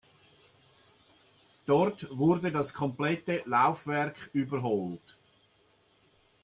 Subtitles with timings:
[1.67, 5.15] Dort wurde das komplette Laufwerk überholt.